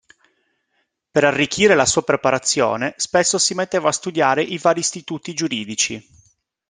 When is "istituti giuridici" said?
4.79-6.03